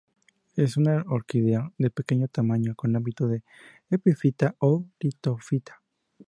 [0.55, 3.43] Es una orquídea de pequeño tamaño con hábitos de
[3.91, 5.83] epifita o litofita.